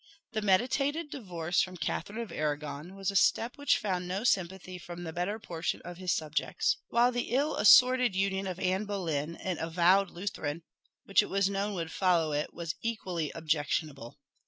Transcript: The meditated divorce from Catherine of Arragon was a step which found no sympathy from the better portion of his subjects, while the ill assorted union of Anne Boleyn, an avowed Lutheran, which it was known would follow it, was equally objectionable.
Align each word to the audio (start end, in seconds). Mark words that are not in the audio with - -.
The 0.31 0.41
meditated 0.41 1.11
divorce 1.11 1.61
from 1.61 1.77
Catherine 1.77 2.17
of 2.17 2.31
Arragon 2.31 2.95
was 2.95 3.11
a 3.11 3.15
step 3.15 3.55
which 3.55 3.77
found 3.77 4.07
no 4.07 4.23
sympathy 4.23 4.79
from 4.79 5.03
the 5.03 5.13
better 5.13 5.37
portion 5.37 5.79
of 5.85 5.97
his 5.97 6.11
subjects, 6.11 6.77
while 6.87 7.11
the 7.11 7.29
ill 7.29 7.55
assorted 7.55 8.15
union 8.15 8.47
of 8.47 8.57
Anne 8.57 8.85
Boleyn, 8.85 9.35
an 9.35 9.59
avowed 9.59 10.09
Lutheran, 10.09 10.63
which 11.05 11.21
it 11.21 11.29
was 11.29 11.51
known 11.51 11.75
would 11.75 11.91
follow 11.91 12.31
it, 12.31 12.51
was 12.51 12.73
equally 12.81 13.31
objectionable. 13.35 14.17